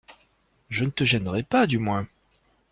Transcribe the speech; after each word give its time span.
Je 0.69 0.83
ne 0.83 0.89
te 0.89 1.03
gênerai 1.03 1.43
pas, 1.43 1.67
du 1.67 1.77
moins? 1.77 2.07